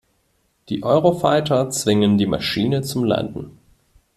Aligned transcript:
Die 0.69 0.81
Eurofighter 0.81 1.69
zwingen 1.69 2.17
die 2.17 2.25
Maschine 2.25 2.81
zum 2.81 3.03
Landen. 3.03 3.59